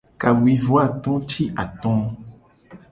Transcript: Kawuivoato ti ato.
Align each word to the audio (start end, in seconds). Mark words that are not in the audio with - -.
Kawuivoato 0.21 1.11
ti 1.29 1.43
ato. 1.63 1.93